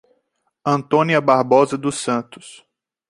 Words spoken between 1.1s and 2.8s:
Barbosa dos Santos